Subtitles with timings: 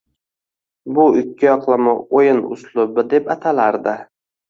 [0.95, 3.99] Bu ikkiyoqlama o`yin uslubi deb atalardi